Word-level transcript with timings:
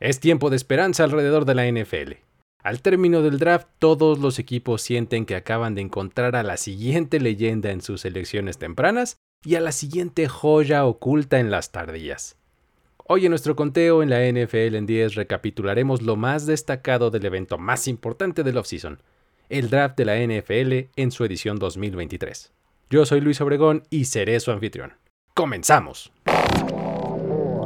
Es 0.00 0.20
tiempo 0.20 0.50
de 0.50 0.56
esperanza 0.56 1.04
alrededor 1.04 1.44
de 1.44 1.54
la 1.54 1.66
NFL. 1.70 2.14
Al 2.62 2.80
término 2.80 3.22
del 3.22 3.38
draft, 3.38 3.68
todos 3.78 4.18
los 4.18 4.38
equipos 4.38 4.82
sienten 4.82 5.26
que 5.26 5.36
acaban 5.36 5.74
de 5.74 5.82
encontrar 5.82 6.34
a 6.34 6.42
la 6.42 6.56
siguiente 6.56 7.20
leyenda 7.20 7.70
en 7.70 7.82
sus 7.82 8.04
elecciones 8.04 8.58
tempranas 8.58 9.18
y 9.44 9.56
a 9.56 9.60
la 9.60 9.70
siguiente 9.70 10.28
joya 10.28 10.86
oculta 10.86 11.38
en 11.38 11.50
las 11.50 11.72
tardías. 11.72 12.36
Hoy 13.06 13.26
en 13.26 13.30
nuestro 13.30 13.54
conteo 13.54 14.02
en 14.02 14.08
la 14.08 14.20
NFL 14.20 14.76
en 14.76 14.86
10 14.86 15.14
recapitularemos 15.14 16.00
lo 16.00 16.16
más 16.16 16.46
destacado 16.46 17.10
del 17.10 17.26
evento 17.26 17.58
más 17.58 17.86
importante 17.86 18.42
del 18.42 18.56
offseason, 18.56 19.02
el 19.50 19.68
draft 19.68 19.98
de 19.98 20.04
la 20.06 20.16
NFL 20.16 20.90
en 20.96 21.10
su 21.10 21.24
edición 21.24 21.58
2023. 21.58 22.52
Yo 22.88 23.04
soy 23.04 23.20
Luis 23.20 23.42
Obregón 23.42 23.82
y 23.90 24.06
seré 24.06 24.40
su 24.40 24.50
anfitrión. 24.50 24.94
¡Comenzamos! 25.34 26.12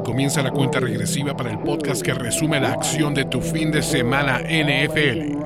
Comienza 0.08 0.42
la 0.42 0.50
cuenta 0.50 0.80
regresiva 0.80 1.36
para 1.36 1.50
el 1.50 1.58
podcast 1.58 2.00
que 2.00 2.14
resume 2.14 2.58
la 2.58 2.72
acción 2.72 3.12
de 3.12 3.26
tu 3.26 3.42
fin 3.42 3.70
de 3.70 3.82
semana 3.82 4.38
NFL. 4.38 5.36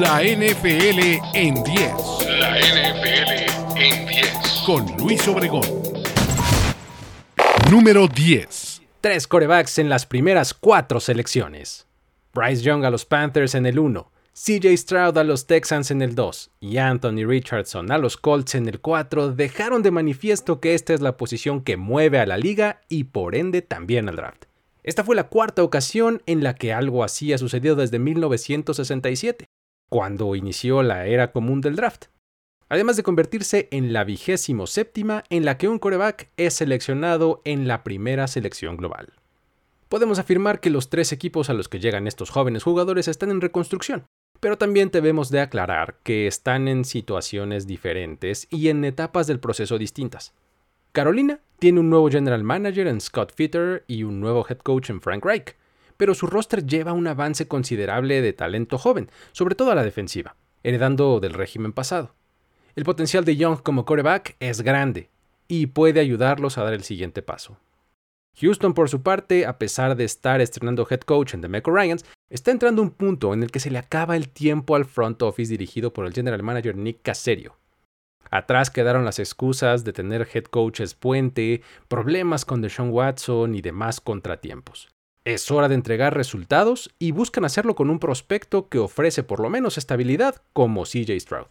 La 0.00 0.20
NFL 0.20 1.20
en 1.32 1.62
10. 1.62 1.92
La 2.40 2.58
NFL 2.58 3.76
en 3.76 4.04
10. 4.04 4.62
Con 4.66 4.84
Luis 4.98 5.28
Obregón. 5.28 5.62
Número 7.70 8.08
10. 8.08 8.82
Tres 9.00 9.28
corebacks 9.28 9.78
en 9.78 9.88
las 9.88 10.04
primeras 10.04 10.52
cuatro 10.52 10.98
selecciones. 10.98 11.86
Bryce 12.34 12.62
Young 12.62 12.84
a 12.84 12.90
los 12.90 13.04
Panthers 13.04 13.54
en 13.54 13.64
el 13.64 13.78
1. 13.78 14.10
CJ 14.42 14.74
Stroud 14.74 15.18
a 15.18 15.24
los 15.24 15.46
Texans 15.46 15.90
en 15.90 16.00
el 16.00 16.14
2 16.14 16.52
y 16.60 16.78
Anthony 16.78 17.26
Richardson 17.26 17.92
a 17.92 17.98
los 17.98 18.16
Colts 18.16 18.54
en 18.54 18.68
el 18.68 18.80
4 18.80 19.32
dejaron 19.32 19.82
de 19.82 19.90
manifiesto 19.90 20.60
que 20.60 20.72
esta 20.72 20.94
es 20.94 21.02
la 21.02 21.18
posición 21.18 21.60
que 21.62 21.76
mueve 21.76 22.20
a 22.20 22.24
la 22.24 22.38
liga 22.38 22.80
y 22.88 23.04
por 23.04 23.34
ende 23.34 23.60
también 23.60 24.08
al 24.08 24.16
draft. 24.16 24.46
Esta 24.82 25.04
fue 25.04 25.14
la 25.14 25.28
cuarta 25.28 25.62
ocasión 25.62 26.22
en 26.24 26.42
la 26.42 26.54
que 26.54 26.72
algo 26.72 27.04
así 27.04 27.34
ha 27.34 27.38
sucedido 27.38 27.76
desde 27.76 27.98
1967, 27.98 29.44
cuando 29.90 30.34
inició 30.34 30.82
la 30.82 31.04
era 31.04 31.32
común 31.32 31.60
del 31.60 31.76
draft. 31.76 32.06
Además 32.70 32.96
de 32.96 33.02
convertirse 33.02 33.68
en 33.70 33.92
la 33.92 34.04
vigésimo 34.04 34.66
séptima 34.66 35.22
en 35.28 35.44
la 35.44 35.58
que 35.58 35.68
un 35.68 35.78
coreback 35.78 36.30
es 36.38 36.54
seleccionado 36.54 37.42
en 37.44 37.68
la 37.68 37.84
primera 37.84 38.26
selección 38.26 38.78
global. 38.78 39.12
Podemos 39.90 40.18
afirmar 40.18 40.60
que 40.60 40.70
los 40.70 40.88
tres 40.88 41.12
equipos 41.12 41.50
a 41.50 41.52
los 41.52 41.68
que 41.68 41.78
llegan 41.78 42.06
estos 42.06 42.30
jóvenes 42.30 42.62
jugadores 42.62 43.06
están 43.06 43.30
en 43.30 43.42
reconstrucción, 43.42 44.06
pero 44.40 44.58
también 44.58 44.90
debemos 44.90 45.30
de 45.30 45.40
aclarar 45.40 45.98
que 46.02 46.26
están 46.26 46.66
en 46.66 46.84
situaciones 46.84 47.66
diferentes 47.66 48.48
y 48.50 48.68
en 48.68 48.84
etapas 48.84 49.26
del 49.26 49.38
proceso 49.38 49.78
distintas. 49.78 50.32
Carolina 50.92 51.40
tiene 51.58 51.80
un 51.80 51.90
nuevo 51.90 52.10
general 52.10 52.42
manager 52.42 52.88
en 52.88 53.00
Scott 53.00 53.32
Fitter 53.34 53.84
y 53.86 54.02
un 54.02 54.18
nuevo 54.20 54.44
head 54.48 54.58
coach 54.58 54.90
en 54.90 55.00
Frank 55.00 55.24
Reich, 55.24 55.56
pero 55.96 56.14
su 56.14 56.26
roster 56.26 56.66
lleva 56.66 56.94
un 56.94 57.06
avance 57.06 57.46
considerable 57.46 58.22
de 58.22 58.32
talento 58.32 58.78
joven, 58.78 59.10
sobre 59.32 59.54
todo 59.54 59.70
a 59.70 59.74
la 59.74 59.84
defensiva, 59.84 60.34
heredando 60.62 61.20
del 61.20 61.34
régimen 61.34 61.72
pasado. 61.72 62.14
El 62.74 62.84
potencial 62.84 63.24
de 63.24 63.36
Young 63.36 63.62
como 63.62 63.84
quarterback 63.84 64.36
es 64.40 64.62
grande 64.62 65.10
y 65.46 65.66
puede 65.66 66.00
ayudarlos 66.00 66.56
a 66.56 66.64
dar 66.64 66.72
el 66.72 66.82
siguiente 66.82 67.20
paso. 67.20 67.58
Houston, 68.40 68.72
por 68.72 68.88
su 68.88 69.02
parte, 69.02 69.44
a 69.44 69.58
pesar 69.58 69.96
de 69.96 70.04
estar 70.04 70.40
estrenando 70.40 70.86
head 70.88 71.00
coach 71.00 71.34
en 71.34 71.42
The 71.42 71.48
Meco 71.48 71.72
Ryans, 71.72 72.04
está 72.30 72.52
entrando 72.52 72.80
un 72.80 72.90
punto 72.90 73.34
en 73.34 73.42
el 73.42 73.50
que 73.50 73.60
se 73.60 73.70
le 73.70 73.78
acaba 73.78 74.16
el 74.16 74.28
tiempo 74.28 74.76
al 74.76 74.86
front 74.86 75.20
office 75.22 75.50
dirigido 75.50 75.92
por 75.92 76.06
el 76.06 76.14
general 76.14 76.42
manager 76.42 76.76
Nick 76.76 77.02
Caserio. 77.02 77.56
Atrás 78.30 78.70
quedaron 78.70 79.04
las 79.04 79.18
excusas 79.18 79.82
de 79.84 79.92
tener 79.92 80.26
head 80.32 80.44
coaches 80.44 80.94
puente, 80.94 81.62
problemas 81.88 82.44
con 82.44 82.62
Deshaun 82.62 82.90
Watson 82.90 83.56
y 83.56 83.60
demás 83.60 84.00
contratiempos. 84.00 84.88
Es 85.24 85.50
hora 85.50 85.68
de 85.68 85.74
entregar 85.74 86.16
resultados 86.16 86.94
y 86.98 87.10
buscan 87.10 87.44
hacerlo 87.44 87.74
con 87.74 87.90
un 87.90 87.98
prospecto 87.98 88.68
que 88.68 88.78
ofrece 88.78 89.24
por 89.24 89.40
lo 89.40 89.50
menos 89.50 89.76
estabilidad 89.76 90.42
como 90.52 90.84
CJ 90.84 91.18
Stroud. 91.18 91.48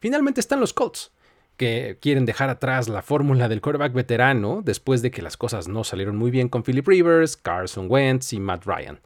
Finalmente 0.00 0.40
están 0.40 0.58
los 0.58 0.72
Colts, 0.72 1.12
que 1.56 1.98
quieren 2.00 2.24
dejar 2.24 2.48
atrás 2.48 2.88
la 2.88 3.02
fórmula 3.02 3.48
del 3.48 3.60
quarterback 3.60 3.92
veterano 3.92 4.62
después 4.64 5.02
de 5.02 5.10
que 5.10 5.22
las 5.22 5.36
cosas 5.36 5.68
no 5.68 5.84
salieron 5.84 6.16
muy 6.16 6.30
bien 6.30 6.48
con 6.48 6.62
Philip 6.62 6.88
Rivers, 6.88 7.36
Carson 7.36 7.86
Wentz 7.90 8.32
y 8.32 8.40
Matt 8.40 8.64
Ryan. 8.64 9.00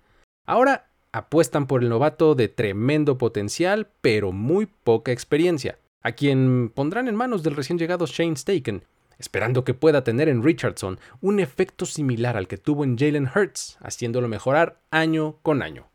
Ahora 0.47 0.90
apuestan 1.13 1.67
por 1.67 1.83
el 1.83 1.89
novato 1.89 2.35
de 2.35 2.49
tremendo 2.49 3.19
potencial, 3.19 3.89
pero 4.01 4.33
muy 4.33 4.67
poca 4.67 5.13
experiencia, 5.13 5.79
a 6.03 6.13
quien 6.13 6.71
pondrán 6.75 7.09
en 7.09 7.17
manos 7.17 7.43
del 7.43 7.57
recién 7.57 7.79
llegado 7.79 8.07
Shane 8.07 8.37
Staken, 8.37 8.85
esperando 9.19 9.65
que 9.65 9.75
pueda 9.75 10.03
tener 10.05 10.29
en 10.29 10.43
Richardson 10.43 10.99
un 11.21 11.41
efecto 11.41 11.85
similar 11.85 12.37
al 12.37 12.49
que 12.49 12.57
tuvo 12.57 12.85
en 12.85 12.97
Jalen 12.97 13.29
Hurts, 13.35 13.79
haciéndolo 13.81 14.29
mejorar 14.29 14.81
año 14.91 15.37
con 15.43 15.63
año. 15.63 15.89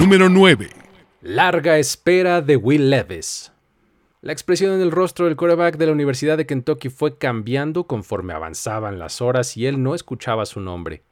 Número 0.00 0.28
9. 0.28 0.68
Larga 1.22 1.78
espera 1.78 2.42
de 2.42 2.56
Will 2.56 2.90
Levis. 2.90 3.52
La 4.22 4.32
expresión 4.32 4.72
en 4.72 4.80
el 4.80 4.90
rostro 4.90 5.26
del 5.26 5.36
quarterback 5.36 5.76
de 5.76 5.86
la 5.86 5.92
Universidad 5.92 6.36
de 6.36 6.46
Kentucky 6.46 6.88
fue 6.90 7.18
cambiando 7.18 7.88
conforme 7.88 8.32
avanzaban 8.32 8.98
las 8.98 9.20
horas 9.20 9.56
y 9.56 9.66
él 9.66 9.82
no 9.82 9.94
escuchaba 9.94 10.46
su 10.46 10.60
nombre. 10.60 11.02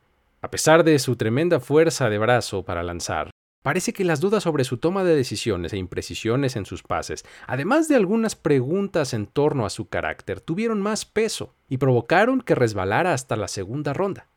A 0.42 0.50
pesar 0.50 0.84
de 0.84 0.98
su 0.98 1.16
tremenda 1.16 1.60
fuerza 1.60 2.08
de 2.08 2.18
brazo 2.18 2.64
para 2.64 2.82
lanzar, 2.82 3.30
parece 3.62 3.92
que 3.92 4.04
las 4.04 4.20
dudas 4.20 4.42
sobre 4.42 4.64
su 4.64 4.78
toma 4.78 5.04
de 5.04 5.14
decisiones 5.14 5.72
e 5.72 5.76
imprecisiones 5.76 6.56
en 6.56 6.66
sus 6.66 6.82
pases, 6.82 7.24
además 7.46 7.88
de 7.88 7.96
algunas 7.96 8.36
preguntas 8.36 9.12
en 9.12 9.26
torno 9.26 9.66
a 9.66 9.70
su 9.70 9.88
carácter, 9.88 10.40
tuvieron 10.40 10.80
más 10.80 11.04
peso 11.04 11.54
y 11.68 11.76
provocaron 11.76 12.40
que 12.40 12.54
resbalara 12.54 13.12
hasta 13.12 13.36
la 13.36 13.48
segunda 13.48 13.92
ronda, 13.92 14.28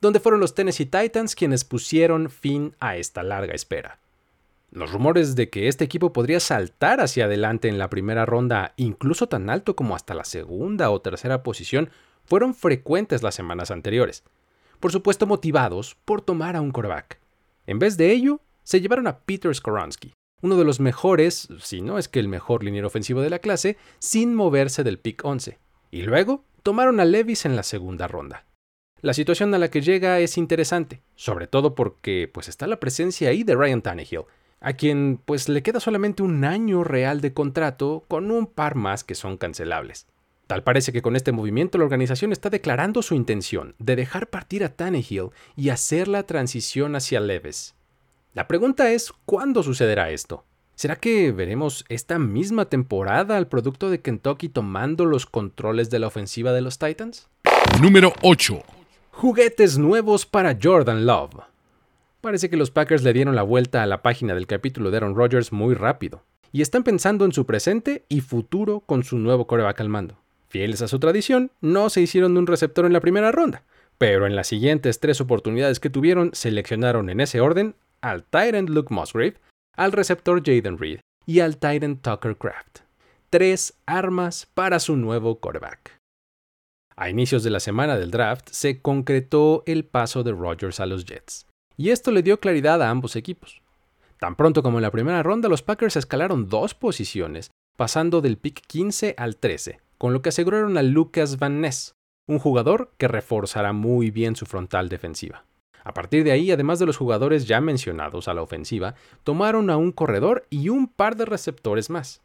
donde 0.00 0.20
fueron 0.20 0.40
los 0.40 0.54
Tennessee 0.54 0.86
Titans 0.86 1.34
quienes 1.34 1.64
pusieron 1.64 2.30
fin 2.30 2.74
a 2.78 2.96
esta 2.96 3.22
larga 3.22 3.54
espera. 3.54 3.98
Los 4.70 4.92
rumores 4.92 5.34
de 5.34 5.48
que 5.48 5.66
este 5.66 5.84
equipo 5.84 6.12
podría 6.12 6.40
saltar 6.40 7.00
hacia 7.00 7.24
adelante 7.24 7.68
en 7.68 7.78
la 7.78 7.88
primera 7.88 8.26
ronda, 8.26 8.74
incluso 8.76 9.26
tan 9.26 9.48
alto 9.48 9.74
como 9.74 9.96
hasta 9.96 10.12
la 10.12 10.24
segunda 10.24 10.90
o 10.90 11.00
tercera 11.00 11.42
posición, 11.42 11.90
fueron 12.24 12.54
frecuentes 12.54 13.22
las 13.22 13.34
semanas 13.34 13.70
anteriores. 13.70 14.24
Por 14.78 14.92
supuesto 14.92 15.26
motivados 15.26 15.96
por 16.04 16.20
tomar 16.20 16.54
a 16.54 16.60
un 16.60 16.70
quarterback. 16.70 17.18
En 17.66 17.78
vez 17.78 17.96
de 17.96 18.12
ello, 18.12 18.40
se 18.68 18.82
llevaron 18.82 19.06
a 19.06 19.20
Peter 19.20 19.54
Skoransky, 19.54 20.12
uno 20.42 20.58
de 20.58 20.64
los 20.66 20.78
mejores, 20.78 21.48
si 21.58 21.80
no 21.80 21.96
es 21.96 22.06
que 22.06 22.20
el 22.20 22.28
mejor 22.28 22.62
liniero 22.62 22.88
ofensivo 22.88 23.22
de 23.22 23.30
la 23.30 23.38
clase, 23.38 23.78
sin 23.98 24.34
moverse 24.34 24.84
del 24.84 24.98
pick 24.98 25.24
11. 25.24 25.58
Y 25.90 26.02
luego 26.02 26.44
tomaron 26.62 27.00
a 27.00 27.06
Levis 27.06 27.46
en 27.46 27.56
la 27.56 27.62
segunda 27.62 28.08
ronda. 28.08 28.44
La 29.00 29.14
situación 29.14 29.54
a 29.54 29.58
la 29.58 29.70
que 29.70 29.80
llega 29.80 30.20
es 30.20 30.36
interesante, 30.36 31.00
sobre 31.14 31.46
todo 31.46 31.74
porque 31.74 32.30
pues 32.30 32.46
está 32.46 32.66
la 32.66 32.78
presencia 32.78 33.30
ahí 33.30 33.42
de 33.42 33.54
Ryan 33.54 33.80
Tannehill, 33.80 34.24
a 34.60 34.74
quien 34.74 35.18
pues 35.24 35.48
le 35.48 35.62
queda 35.62 35.80
solamente 35.80 36.22
un 36.22 36.44
año 36.44 36.84
real 36.84 37.22
de 37.22 37.32
contrato 37.32 38.04
con 38.06 38.30
un 38.30 38.46
par 38.46 38.74
más 38.74 39.02
que 39.02 39.14
son 39.14 39.38
cancelables. 39.38 40.08
Tal 40.46 40.62
parece 40.62 40.92
que 40.92 41.00
con 41.00 41.16
este 41.16 41.32
movimiento 41.32 41.78
la 41.78 41.84
organización 41.84 42.32
está 42.32 42.50
declarando 42.50 43.00
su 43.00 43.14
intención 43.14 43.76
de 43.78 43.96
dejar 43.96 44.28
partir 44.28 44.62
a 44.62 44.68
Tannehill 44.68 45.30
y 45.56 45.70
hacer 45.70 46.06
la 46.06 46.24
transición 46.24 46.96
hacia 46.96 47.20
Leves. 47.20 47.77
La 48.34 48.46
pregunta 48.46 48.90
es, 48.92 49.12
¿cuándo 49.24 49.62
sucederá 49.62 50.10
esto? 50.10 50.44
¿Será 50.74 50.96
que 50.96 51.32
veremos 51.32 51.84
esta 51.88 52.18
misma 52.18 52.66
temporada 52.66 53.36
al 53.36 53.48
producto 53.48 53.88
de 53.88 54.00
Kentucky 54.00 54.50
tomando 54.50 55.06
los 55.06 55.24
controles 55.24 55.88
de 55.88 55.98
la 55.98 56.08
ofensiva 56.08 56.52
de 56.52 56.60
los 56.60 56.78
Titans? 56.78 57.28
Número 57.80 58.12
8. 58.22 58.62
Juguetes 59.12 59.78
nuevos 59.78 60.26
para 60.26 60.56
Jordan 60.62 61.06
Love. 61.06 61.40
Parece 62.20 62.50
que 62.50 62.58
los 62.58 62.70
Packers 62.70 63.02
le 63.02 63.14
dieron 63.14 63.34
la 63.34 63.42
vuelta 63.42 63.82
a 63.82 63.86
la 63.86 64.02
página 64.02 64.34
del 64.34 64.46
capítulo 64.46 64.90
de 64.90 64.98
Aaron 64.98 65.16
Rodgers 65.16 65.50
muy 65.50 65.74
rápido, 65.74 66.22
y 66.52 66.60
están 66.60 66.84
pensando 66.84 67.24
en 67.24 67.32
su 67.32 67.46
presente 67.46 68.04
y 68.08 68.20
futuro 68.20 68.80
con 68.80 69.04
su 69.04 69.18
nuevo 69.18 69.46
coreback 69.46 69.80
al 69.80 69.88
mando. 69.88 70.18
Fieles 70.48 70.82
a 70.82 70.88
su 70.88 70.98
tradición, 70.98 71.50
no 71.60 71.88
se 71.90 72.02
hicieron 72.02 72.34
de 72.34 72.40
un 72.40 72.46
receptor 72.46 72.84
en 72.84 72.92
la 72.92 73.00
primera 73.00 73.32
ronda, 73.32 73.64
pero 73.96 74.26
en 74.26 74.36
las 74.36 74.46
siguientes 74.46 75.00
tres 75.00 75.20
oportunidades 75.20 75.80
que 75.80 75.90
tuvieron, 75.90 76.30
seleccionaron 76.34 77.08
en 77.08 77.20
ese 77.20 77.40
orden 77.40 77.74
al 78.00 78.24
Tyrant 78.24 78.68
Luke 78.68 78.92
Musgrave, 78.92 79.36
al 79.76 79.92
receptor 79.92 80.42
Jaden 80.44 80.78
Reed 80.78 81.00
y 81.26 81.40
al 81.40 81.58
Tyrant 81.58 82.02
Tucker 82.02 82.36
Craft. 82.36 82.80
Tres 83.30 83.78
armas 83.86 84.46
para 84.46 84.80
su 84.80 84.96
nuevo 84.96 85.38
coreback. 85.40 85.98
A 86.96 87.10
inicios 87.10 87.44
de 87.44 87.50
la 87.50 87.60
semana 87.60 87.96
del 87.96 88.10
draft 88.10 88.48
se 88.50 88.82
concretó 88.82 89.62
el 89.66 89.84
paso 89.84 90.22
de 90.24 90.32
Rodgers 90.32 90.80
a 90.80 90.86
los 90.86 91.04
Jets 91.04 91.46
y 91.76 91.90
esto 91.90 92.10
le 92.10 92.22
dio 92.22 92.40
claridad 92.40 92.82
a 92.82 92.90
ambos 92.90 93.16
equipos. 93.16 93.62
Tan 94.18 94.34
pronto 94.34 94.62
como 94.62 94.78
en 94.78 94.82
la 94.82 94.90
primera 94.90 95.22
ronda, 95.22 95.48
los 95.48 95.62
Packers 95.62 95.96
escalaron 95.96 96.48
dos 96.48 96.74
posiciones, 96.74 97.52
pasando 97.76 98.20
del 98.20 98.36
pick 98.36 98.60
15 98.66 99.14
al 99.16 99.36
13, 99.36 99.80
con 99.96 100.12
lo 100.12 100.20
que 100.20 100.30
aseguraron 100.30 100.76
a 100.76 100.82
Lucas 100.82 101.38
Van 101.38 101.60
Ness, 101.60 101.92
un 102.26 102.40
jugador 102.40 102.92
que 102.98 103.06
reforzará 103.06 103.72
muy 103.72 104.10
bien 104.10 104.34
su 104.34 104.44
frontal 104.44 104.88
defensiva. 104.88 105.44
A 105.84 105.94
partir 105.94 106.24
de 106.24 106.32
ahí, 106.32 106.50
además 106.50 106.78
de 106.78 106.86
los 106.86 106.96
jugadores 106.96 107.46
ya 107.46 107.60
mencionados 107.60 108.28
a 108.28 108.34
la 108.34 108.42
ofensiva, 108.42 108.94
tomaron 109.24 109.70
a 109.70 109.76
un 109.76 109.92
corredor 109.92 110.46
y 110.50 110.68
un 110.68 110.88
par 110.88 111.16
de 111.16 111.24
receptores 111.24 111.90
más. 111.90 112.22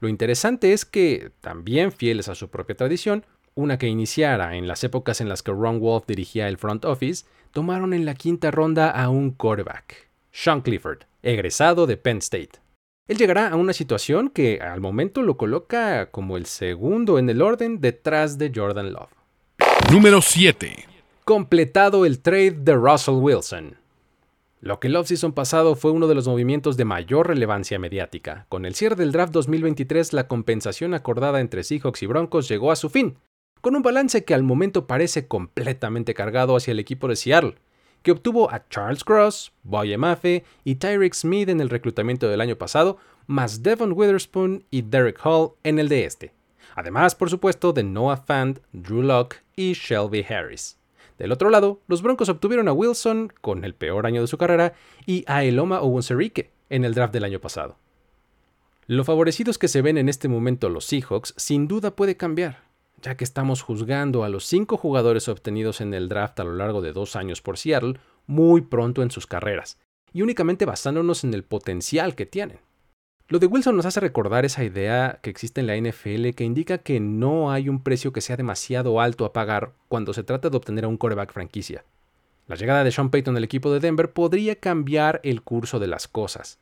Lo 0.00 0.08
interesante 0.08 0.72
es 0.72 0.84
que, 0.84 1.32
también 1.40 1.92
fieles 1.92 2.28
a 2.28 2.34
su 2.34 2.48
propia 2.48 2.76
tradición, 2.76 3.24
una 3.54 3.78
que 3.78 3.86
iniciara 3.86 4.56
en 4.56 4.66
las 4.66 4.82
épocas 4.84 5.20
en 5.20 5.28
las 5.28 5.42
que 5.42 5.52
Ron 5.52 5.80
Wolf 5.80 6.06
dirigía 6.06 6.48
el 6.48 6.58
front 6.58 6.84
office, 6.84 7.24
tomaron 7.52 7.92
en 7.92 8.04
la 8.04 8.14
quinta 8.14 8.50
ronda 8.50 8.90
a 8.90 9.08
un 9.08 9.30
quarterback, 9.30 10.10
Sean 10.32 10.60
Clifford, 10.60 11.04
egresado 11.22 11.86
de 11.86 11.96
Penn 11.96 12.18
State. 12.18 12.64
Él 13.06 13.18
llegará 13.18 13.48
a 13.48 13.56
una 13.56 13.72
situación 13.72 14.30
que 14.30 14.60
al 14.60 14.80
momento 14.80 15.22
lo 15.22 15.36
coloca 15.36 16.10
como 16.10 16.36
el 16.36 16.46
segundo 16.46 17.18
en 17.18 17.28
el 17.28 17.42
orden 17.42 17.80
detrás 17.80 18.38
de 18.38 18.50
Jordan 18.54 18.92
Love. 18.92 19.12
Número 19.92 20.22
7. 20.22 20.93
Completado 21.26 22.04
el 22.04 22.20
trade 22.20 22.50
de 22.50 22.74
Russell 22.74 23.14
Wilson. 23.14 23.78
Lo 24.60 24.78
que 24.78 24.88
el 24.88 24.96
offseason 24.96 25.32
pasado 25.32 25.74
fue 25.74 25.90
uno 25.90 26.06
de 26.06 26.14
los 26.14 26.28
movimientos 26.28 26.76
de 26.76 26.84
mayor 26.84 27.28
relevancia 27.28 27.78
mediática. 27.78 28.44
Con 28.50 28.66
el 28.66 28.74
cierre 28.74 28.96
del 28.96 29.10
draft 29.10 29.32
2023, 29.32 30.12
la 30.12 30.28
compensación 30.28 30.92
acordada 30.92 31.40
entre 31.40 31.64
Seahawks 31.64 32.02
y 32.02 32.06
Broncos 32.06 32.46
llegó 32.46 32.70
a 32.70 32.76
su 32.76 32.90
fin, 32.90 33.16
con 33.62 33.74
un 33.74 33.80
balance 33.80 34.22
que 34.26 34.34
al 34.34 34.42
momento 34.42 34.86
parece 34.86 35.26
completamente 35.26 36.12
cargado 36.12 36.56
hacia 36.56 36.72
el 36.72 36.78
equipo 36.78 37.08
de 37.08 37.16
Seattle, 37.16 37.54
que 38.02 38.12
obtuvo 38.12 38.52
a 38.52 38.68
Charles 38.68 39.02
Cross, 39.02 39.54
Boye 39.62 39.96
Mafe 39.96 40.44
y 40.62 40.74
Tyreek 40.74 41.14
Smith 41.14 41.48
en 41.48 41.62
el 41.62 41.70
reclutamiento 41.70 42.28
del 42.28 42.42
año 42.42 42.56
pasado, 42.56 42.98
más 43.26 43.62
Devon 43.62 43.94
Witherspoon 43.94 44.66
y 44.70 44.82
Derek 44.82 45.24
Hall 45.24 45.52
en 45.62 45.78
el 45.78 45.88
de 45.88 46.04
este. 46.04 46.34
Además, 46.74 47.14
por 47.14 47.30
supuesto, 47.30 47.72
de 47.72 47.82
Noah 47.82 48.18
Fant, 48.18 48.58
Drew 48.74 49.00
Locke 49.00 49.42
y 49.56 49.72
Shelby 49.72 50.22
Harris. 50.28 50.76
Del 51.18 51.32
otro 51.32 51.50
lado, 51.50 51.80
los 51.86 52.02
Broncos 52.02 52.28
obtuvieron 52.28 52.68
a 52.68 52.72
Wilson, 52.72 53.32
con 53.40 53.64
el 53.64 53.74
peor 53.74 54.06
año 54.06 54.20
de 54.20 54.26
su 54.26 54.38
carrera, 54.38 54.74
y 55.06 55.24
a 55.28 55.44
Eloma 55.44 55.80
Owunserike 55.80 56.50
en 56.70 56.84
el 56.84 56.94
draft 56.94 57.12
del 57.12 57.24
año 57.24 57.40
pasado. 57.40 57.76
Lo 58.86 59.04
favorecidos 59.04 59.56
que 59.56 59.68
se 59.68 59.80
ven 59.80 59.96
en 59.96 60.08
este 60.08 60.28
momento 60.28 60.68
los 60.68 60.84
Seahawks 60.84 61.34
sin 61.36 61.68
duda 61.68 61.94
puede 61.94 62.16
cambiar, 62.16 62.64
ya 63.00 63.16
que 63.16 63.24
estamos 63.24 63.62
juzgando 63.62 64.24
a 64.24 64.28
los 64.28 64.44
cinco 64.44 64.76
jugadores 64.76 65.28
obtenidos 65.28 65.80
en 65.80 65.94
el 65.94 66.08
draft 66.08 66.38
a 66.40 66.44
lo 66.44 66.54
largo 66.54 66.82
de 66.82 66.92
dos 66.92 67.16
años 67.16 67.40
por 67.40 67.56
Seattle 67.56 67.98
muy 68.26 68.62
pronto 68.62 69.02
en 69.02 69.10
sus 69.10 69.26
carreras, 69.26 69.78
y 70.12 70.22
únicamente 70.22 70.66
basándonos 70.66 71.24
en 71.24 71.32
el 71.32 71.44
potencial 71.44 72.14
que 72.14 72.26
tienen. 72.26 72.58
Lo 73.28 73.38
de 73.38 73.46
Wilson 73.46 73.74
nos 73.74 73.86
hace 73.86 74.00
recordar 74.00 74.44
esa 74.44 74.64
idea 74.64 75.18
que 75.22 75.30
existe 75.30 75.62
en 75.62 75.66
la 75.66 75.76
NFL 75.76 76.30
que 76.36 76.44
indica 76.44 76.76
que 76.78 77.00
no 77.00 77.50
hay 77.50 77.70
un 77.70 77.82
precio 77.82 78.12
que 78.12 78.20
sea 78.20 78.36
demasiado 78.36 79.00
alto 79.00 79.24
a 79.24 79.32
pagar 79.32 79.72
cuando 79.88 80.12
se 80.12 80.24
trata 80.24 80.50
de 80.50 80.56
obtener 80.58 80.84
a 80.84 80.88
un 80.88 80.98
coreback 80.98 81.32
franquicia. 81.32 81.84
La 82.48 82.56
llegada 82.56 82.84
de 82.84 82.92
Sean 82.92 83.08
Payton 83.08 83.38
al 83.38 83.44
equipo 83.44 83.72
de 83.72 83.80
Denver 83.80 84.12
podría 84.12 84.56
cambiar 84.56 85.20
el 85.24 85.40
curso 85.40 85.78
de 85.78 85.86
las 85.86 86.06
cosas. 86.06 86.58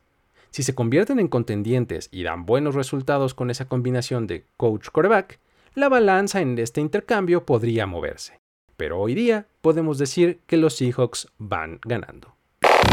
Si 0.51 0.63
se 0.63 0.73
convierten 0.73 1.19
en 1.19 1.27
contendientes 1.27 2.07
y 2.11 2.23
dan 2.23 2.45
buenos 2.45 2.75
resultados 2.75 3.33
con 3.33 3.49
esa 3.49 3.65
combinación 3.65 4.25
de 4.25 4.45
coach-coreback, 4.55 5.39
la 5.75 5.89
balanza 5.89 6.39
en 6.39 6.57
este 6.57 6.79
intercambio 6.79 7.45
podría 7.45 7.87
moverse. 7.87 8.39
Pero 8.77 9.01
hoy 9.01 9.15
día 9.15 9.47
podemos 9.59 9.97
decir 9.97 10.39
que 10.47 10.55
los 10.55 10.75
Seahawks 10.77 11.27
van 11.37 11.79
ganando. 11.83 12.37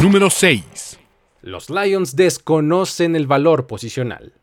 Número 0.02 0.28
6. 0.28 0.99
Los 1.42 1.70
Lions 1.70 2.16
desconocen 2.16 3.16
el 3.16 3.26
valor 3.26 3.66
posicional. 3.66 4.34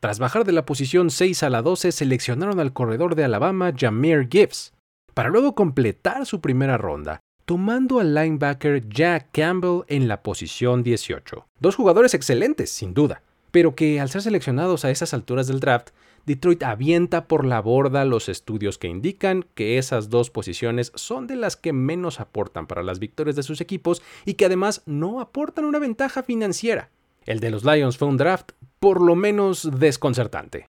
Tras 0.00 0.18
bajar 0.18 0.44
de 0.44 0.50
la 0.50 0.66
posición 0.66 1.10
6 1.10 1.44
a 1.44 1.50
la 1.50 1.62
12, 1.62 1.92
seleccionaron 1.92 2.58
al 2.58 2.72
corredor 2.72 3.14
de 3.14 3.24
Alabama 3.24 3.72
Jameer 3.76 4.28
Gibbs, 4.28 4.72
para 5.14 5.28
luego 5.28 5.54
completar 5.54 6.26
su 6.26 6.40
primera 6.40 6.78
ronda, 6.78 7.20
tomando 7.44 8.00
al 8.00 8.12
linebacker 8.12 8.88
Jack 8.88 9.28
Campbell 9.32 9.84
en 9.86 10.08
la 10.08 10.24
posición 10.24 10.82
18. 10.82 11.46
Dos 11.60 11.76
jugadores 11.76 12.12
excelentes, 12.12 12.70
sin 12.70 12.92
duda, 12.92 13.22
pero 13.56 13.74
que 13.74 14.00
al 14.00 14.10
ser 14.10 14.20
seleccionados 14.20 14.84
a 14.84 14.90
esas 14.90 15.14
alturas 15.14 15.46
del 15.46 15.60
draft 15.60 15.88
Detroit 16.26 16.62
avienta 16.62 17.26
por 17.26 17.46
la 17.46 17.62
borda 17.62 18.04
los 18.04 18.28
estudios 18.28 18.76
que 18.76 18.86
indican 18.86 19.46
que 19.54 19.78
esas 19.78 20.10
dos 20.10 20.28
posiciones 20.28 20.92
son 20.94 21.26
de 21.26 21.36
las 21.36 21.56
que 21.56 21.72
menos 21.72 22.20
aportan 22.20 22.66
para 22.66 22.82
las 22.82 22.98
victorias 22.98 23.34
de 23.34 23.42
sus 23.42 23.62
equipos 23.62 24.02
y 24.26 24.34
que 24.34 24.44
además 24.44 24.82
no 24.84 25.22
aportan 25.22 25.64
una 25.64 25.78
ventaja 25.78 26.22
financiera. 26.22 26.90
El 27.24 27.40
de 27.40 27.50
los 27.50 27.64
Lions 27.64 27.96
fue 27.96 28.08
un 28.08 28.18
draft 28.18 28.52
por 28.78 29.00
lo 29.00 29.16
menos 29.16 29.70
desconcertante. 29.80 30.66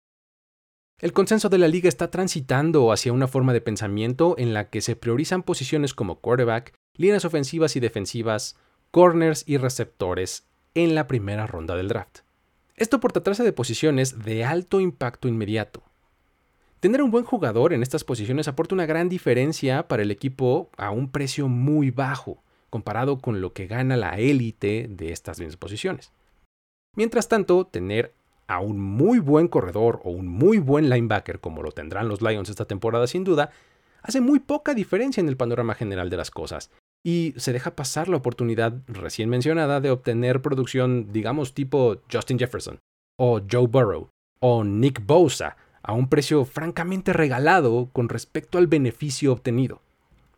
El 1.00 1.12
consenso 1.12 1.48
de 1.48 1.58
la 1.58 1.66
liga 1.66 1.88
está 1.88 2.12
transitando 2.12 2.92
hacia 2.92 3.12
una 3.12 3.26
forma 3.26 3.52
de 3.52 3.62
pensamiento 3.62 4.36
en 4.38 4.54
la 4.54 4.70
que 4.70 4.80
se 4.80 4.94
priorizan 4.94 5.42
posiciones 5.42 5.92
como 5.92 6.20
quarterback, 6.20 6.72
líneas 6.96 7.24
ofensivas 7.24 7.74
y 7.74 7.80
defensivas, 7.80 8.56
corners 8.92 9.42
y 9.44 9.56
receptores 9.56 10.46
en 10.74 10.94
la 10.94 11.08
primera 11.08 11.48
ronda 11.48 11.74
del 11.74 11.88
draft. 11.88 12.25
Esto 12.76 13.00
por 13.00 13.12
tratarse 13.12 13.42
de 13.42 13.54
posiciones 13.54 14.22
de 14.22 14.44
alto 14.44 14.80
impacto 14.80 15.28
inmediato. 15.28 15.82
Tener 16.80 17.00
un 17.00 17.10
buen 17.10 17.24
jugador 17.24 17.72
en 17.72 17.82
estas 17.82 18.04
posiciones 18.04 18.48
aporta 18.48 18.74
una 18.74 18.84
gran 18.84 19.08
diferencia 19.08 19.88
para 19.88 20.02
el 20.02 20.10
equipo 20.10 20.68
a 20.76 20.90
un 20.90 21.10
precio 21.10 21.48
muy 21.48 21.90
bajo, 21.90 22.42
comparado 22.68 23.18
con 23.18 23.40
lo 23.40 23.54
que 23.54 23.66
gana 23.66 23.96
la 23.96 24.18
élite 24.18 24.88
de 24.90 25.10
estas 25.10 25.38
mismas 25.38 25.56
posiciones. 25.56 26.12
Mientras 26.94 27.28
tanto, 27.28 27.66
tener 27.66 28.12
a 28.46 28.60
un 28.60 28.78
muy 28.78 29.20
buen 29.20 29.48
corredor 29.48 30.00
o 30.04 30.10
un 30.10 30.28
muy 30.28 30.58
buen 30.58 30.90
linebacker, 30.90 31.40
como 31.40 31.62
lo 31.62 31.72
tendrán 31.72 32.08
los 32.08 32.20
Lions 32.20 32.50
esta 32.50 32.66
temporada 32.66 33.06
sin 33.06 33.24
duda, 33.24 33.50
hace 34.02 34.20
muy 34.20 34.38
poca 34.38 34.74
diferencia 34.74 35.22
en 35.22 35.28
el 35.28 35.38
panorama 35.38 35.74
general 35.74 36.10
de 36.10 36.18
las 36.18 36.30
cosas, 36.30 36.70
y 37.06 37.34
se 37.36 37.52
deja 37.52 37.76
pasar 37.76 38.08
la 38.08 38.16
oportunidad 38.16 38.82
recién 38.88 39.28
mencionada 39.28 39.80
de 39.80 39.92
obtener 39.92 40.42
producción, 40.42 41.12
digamos, 41.12 41.54
tipo 41.54 41.98
Justin 42.12 42.36
Jefferson, 42.36 42.80
o 43.16 43.40
Joe 43.48 43.68
Burrow, 43.68 44.08
o 44.40 44.64
Nick 44.64 45.06
Bosa, 45.06 45.56
a 45.84 45.92
un 45.92 46.08
precio 46.08 46.44
francamente 46.44 47.12
regalado 47.12 47.90
con 47.92 48.08
respecto 48.08 48.58
al 48.58 48.66
beneficio 48.66 49.30
obtenido. 49.30 49.82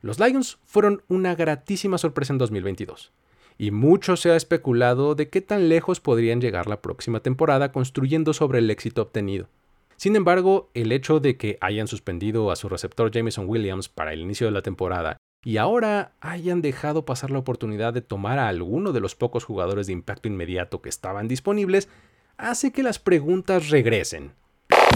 Los 0.02 0.20
Lions 0.20 0.58
fueron 0.66 1.02
una 1.08 1.34
gratísima 1.34 1.96
sorpresa 1.96 2.34
en 2.34 2.38
2022, 2.38 3.12
y 3.56 3.70
mucho 3.70 4.18
se 4.18 4.30
ha 4.32 4.36
especulado 4.36 5.14
de 5.14 5.30
qué 5.30 5.40
tan 5.40 5.70
lejos 5.70 6.00
podrían 6.00 6.42
llegar 6.42 6.66
la 6.66 6.82
próxima 6.82 7.20
temporada 7.20 7.72
construyendo 7.72 8.34
sobre 8.34 8.58
el 8.58 8.70
éxito 8.70 9.00
obtenido. 9.00 9.48
Sin 9.96 10.16
embargo, 10.16 10.68
el 10.74 10.92
hecho 10.92 11.18
de 11.18 11.38
que 11.38 11.56
hayan 11.62 11.88
suspendido 11.88 12.50
a 12.50 12.56
su 12.56 12.68
receptor 12.68 13.10
Jameson 13.10 13.48
Williams 13.48 13.88
para 13.88 14.12
el 14.12 14.20
inicio 14.20 14.46
de 14.46 14.52
la 14.52 14.60
temporada 14.60 15.16
y 15.44 15.56
ahora 15.56 16.12
hayan 16.20 16.62
dejado 16.62 17.04
pasar 17.04 17.30
la 17.30 17.38
oportunidad 17.38 17.92
de 17.92 18.02
tomar 18.02 18.38
a 18.38 18.48
alguno 18.48 18.92
de 18.92 19.00
los 19.00 19.14
pocos 19.14 19.44
jugadores 19.44 19.86
de 19.86 19.92
impacto 19.92 20.28
inmediato 20.28 20.82
que 20.82 20.88
estaban 20.88 21.28
disponibles, 21.28 21.88
hace 22.36 22.72
que 22.72 22.82
las 22.82 22.98
preguntas 22.98 23.70
regresen. 23.70 24.32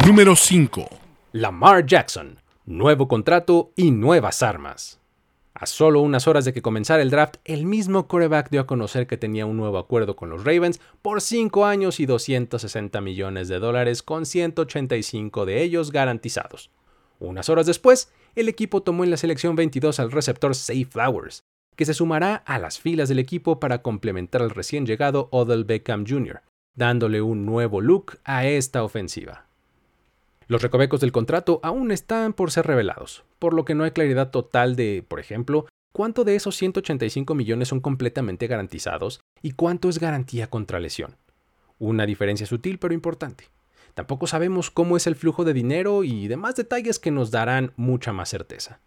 Número 0.07 0.35
5. 0.35 0.89
Lamar 1.33 1.87
Jackson, 1.87 2.39
nuevo 2.67 3.09
contrato 3.09 3.73
y 3.77 3.91
nuevas 3.91 4.43
armas. 4.43 4.99
A 5.55 5.67
solo 5.67 6.01
unas 6.01 6.27
horas 6.27 6.45
de 6.45 6.53
que 6.53 6.63
comenzara 6.63 7.03
el 7.03 7.11
draft, 7.11 7.37
el 7.45 7.67
mismo 7.67 8.09
quarterback 8.09 8.51
dio 8.51 8.63
a 8.63 8.67
conocer 8.67 9.07
que 9.07 9.17
tenía 9.17 9.47
un 9.47 9.57
nuevo 9.57 9.79
acuerdo 9.79 10.17
con 10.17 10.29
los 10.29 10.45
Ravens 10.45 10.81
por 11.03 11.21
5 11.21 11.67
años 11.67 12.01
y 12.01 12.07
260 12.07 13.01
millones 13.01 13.49
de 13.49 13.61
dólares, 13.61 14.03
con 14.03 14.27
185 14.27 15.47
de 15.47 15.63
ellos 15.63 15.93
garantizados. 15.93 16.71
Unas 17.23 17.49
horas 17.49 17.67
después, 17.67 18.13
el 18.35 18.49
equipo 18.49 18.83
tomó 18.83 19.05
en 19.05 19.11
la 19.11 19.17
selección 19.17 19.55
22 19.55 20.01
al 20.01 20.11
receptor 20.11 20.57
Safe 20.57 20.87
Flowers, 20.87 21.45
que 21.77 21.85
se 21.85 21.95
sumará 21.95 22.35
a 22.35 22.59
las 22.59 22.81
filas 22.81 23.09
del 23.09 23.21
equipo 23.21 23.61
para 23.61 23.81
complementar 23.81 24.43
al 24.43 24.51
recién 24.51 24.87
llegado 24.87 25.29
Odell 25.31 25.65
Beckham 25.65 26.05
Jr., 26.07 26.43
dándole 26.75 27.23
un 27.23 27.47
nuevo 27.47 27.81
look 27.81 28.19
a 28.25 28.47
esta 28.47 28.83
ofensiva. 28.83 29.47
Los 30.49 30.63
recovecos 30.63 31.01
del 31.01 31.13
contrato 31.13 31.61
aún 31.63 31.93
están 31.93 32.33
por 32.33 32.51
ser 32.51 32.67
revelados, 32.67 33.23
por 33.39 33.55
lo 33.55 33.65
que 33.65 33.77
no 33.77 33.85
hay 33.85 33.93
claridad 33.93 34.31
total 34.31 34.75
de, 34.75 35.05
por 35.07 35.21
ejemplo, 35.21 35.67
cuánto 35.93 36.25
de 36.25 36.35
esos 36.35 36.57
185 36.57 37.37
millones 37.37 37.69
son 37.69 37.81
completamente 37.81 38.49
garantizados 38.49 39.21
y 39.43 39.53
cuánto 39.53 39.89
es 39.89 40.01
garantía 40.01 40.51
contra 40.51 40.81
lesión. 40.81 41.17
Una 41.79 42.05
diferencia 42.05 42.47
sutil 42.47 42.81
pero 42.81 42.95
importante. 42.95 43.45
Tampoco 43.95 44.27
sabemos 44.27 44.71
cómo 44.71 44.97
es 44.97 45.07
el 45.07 45.17
flujo 45.17 45.45
de 45.45 45.53
dinero 45.53 46.03
y 46.03 46.27
demás 46.27 46.57
detalles 46.57 46.99
que 46.99 47.11
nos 47.11 47.31
darán 47.31 47.73
mucha 47.77 48.13
más 48.13 48.31
certeza. 48.31 48.81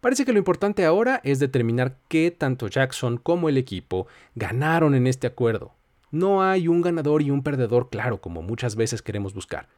Parece 0.00 0.24
que 0.24 0.32
lo 0.32 0.38
importante 0.38 0.84
ahora 0.84 1.20
es 1.24 1.40
determinar 1.40 1.96
qué 2.08 2.30
tanto 2.30 2.68
Jackson 2.68 3.18
como 3.18 3.48
el 3.48 3.56
equipo 3.56 4.06
ganaron 4.34 4.94
en 4.94 5.06
este 5.06 5.26
acuerdo. 5.26 5.74
No 6.10 6.42
hay 6.42 6.68
un 6.68 6.80
ganador 6.80 7.22
y 7.22 7.30
un 7.30 7.42
perdedor 7.42 7.88
claro 7.88 8.20
como 8.20 8.42
muchas 8.42 8.76
veces 8.76 9.02
queremos 9.02 9.34
buscar. 9.34 9.68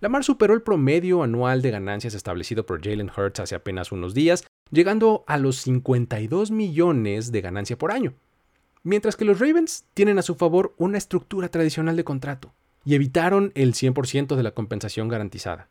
Lamar 0.00 0.24
superó 0.24 0.54
el 0.54 0.62
promedio 0.62 1.22
anual 1.22 1.62
de 1.62 1.70
ganancias 1.70 2.14
establecido 2.14 2.64
por 2.66 2.82
Jalen 2.82 3.10
Hurts 3.14 3.40
hace 3.40 3.54
apenas 3.54 3.92
unos 3.92 4.14
días, 4.14 4.44
llegando 4.70 5.24
a 5.26 5.36
los 5.36 5.56
52 5.56 6.50
millones 6.50 7.32
de 7.32 7.40
ganancia 7.40 7.76
por 7.76 7.92
año. 7.92 8.14
Mientras 8.82 9.16
que 9.16 9.26
los 9.26 9.38
Ravens 9.38 9.84
tienen 9.92 10.18
a 10.18 10.22
su 10.22 10.36
favor 10.36 10.74
una 10.78 10.96
estructura 10.96 11.48
tradicional 11.48 11.96
de 11.96 12.04
contrato 12.04 12.54
y 12.90 12.96
evitaron 12.96 13.52
el 13.54 13.74
100% 13.74 14.34
de 14.34 14.42
la 14.42 14.50
compensación 14.50 15.06
garantizada. 15.06 15.68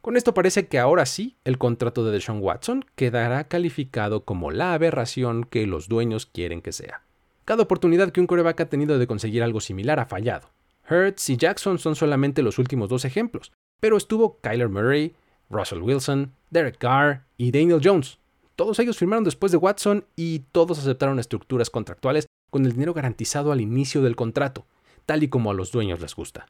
Con 0.00 0.16
esto 0.16 0.34
parece 0.34 0.66
que 0.66 0.80
ahora 0.80 1.06
sí 1.06 1.36
el 1.44 1.58
contrato 1.58 2.04
de 2.04 2.10
Deshaun 2.10 2.40
Watson 2.42 2.84
quedará 2.96 3.46
calificado 3.46 4.24
como 4.24 4.50
la 4.50 4.72
aberración 4.72 5.44
que 5.44 5.64
los 5.68 5.86
dueños 5.86 6.26
quieren 6.26 6.62
que 6.62 6.72
sea. 6.72 7.02
Cada 7.44 7.62
oportunidad 7.62 8.10
que 8.10 8.20
un 8.20 8.26
coreback 8.26 8.62
ha 8.62 8.68
tenido 8.68 8.98
de 8.98 9.06
conseguir 9.06 9.44
algo 9.44 9.60
similar 9.60 10.00
ha 10.00 10.06
fallado. 10.06 10.50
Hertz 10.90 11.30
y 11.30 11.36
Jackson 11.36 11.78
son 11.78 11.94
solamente 11.94 12.42
los 12.42 12.58
últimos 12.58 12.88
dos 12.88 13.04
ejemplos, 13.04 13.52
pero 13.78 13.96
estuvo 13.96 14.40
Kyler 14.40 14.68
Murray, 14.68 15.14
Russell 15.48 15.82
Wilson, 15.82 16.32
Derek 16.50 16.78
Carr 16.78 17.26
y 17.36 17.52
Daniel 17.52 17.80
Jones, 17.80 18.18
Todos 18.56 18.80
ellos 18.80 18.98
firmaron 18.98 19.22
después 19.22 19.52
de 19.52 19.58
Watson 19.58 20.04
y 20.16 20.40
todos 20.50 20.80
aceptaron 20.80 21.20
estructuras 21.20 21.70
contractuales 21.70 22.26
con 22.50 22.66
el 22.66 22.72
dinero 22.72 22.92
garantizado 22.92 23.52
al 23.52 23.60
inicio 23.60 24.02
del 24.02 24.16
contrato, 24.16 24.66
tal 25.06 25.22
y 25.22 25.28
como 25.28 25.50
a 25.50 25.54
los 25.54 25.72
dueños 25.72 26.00
les 26.00 26.14
gusta. 26.14 26.46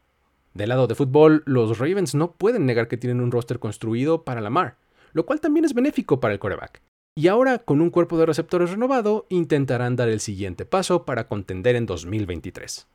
Del 0.55 0.71
lado 0.71 0.87
de 0.87 0.95
fútbol, 0.95 1.43
los 1.45 1.79
Ravens 1.79 2.15
no 2.15 2.33
pueden 2.33 2.67
negar 2.67 2.89
que 2.89 2.97
tienen 2.97 3.21
un 3.21 3.31
roster 3.31 3.59
construido 3.59 4.25
para 4.25 4.41
Lamar, 4.41 4.79
lo 5.13 5.27
cual 5.27 5.41
también 5.41 5.65
es 5.65 5.75
benéfico 5.75 6.19
para 6.19 6.33
el 6.33 6.41
coreback. 6.41 6.83
Y 7.15 7.29
ahora, 7.29 7.59
con 7.59 7.81
un 7.81 7.91
cuerpo 7.91 8.19
de 8.19 8.27
receptores 8.27 8.71
renovado, 8.71 9.27
intentarán 9.29 9.97
dar 9.97 10.09
el 10.09 10.21
siguiente 10.21 10.65
paso 10.65 11.05
para 11.05 11.29
contender 11.29 11.77
en 11.77 11.87
2023. 11.87 12.87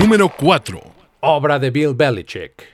Número 0.00 0.32
4. 0.36 0.80
Obra 1.20 1.58
de 1.58 1.70
Bill 1.70 1.94
Belichick. 1.94 2.64